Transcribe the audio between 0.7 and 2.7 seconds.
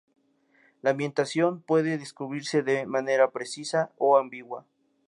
La ambientación puede describirse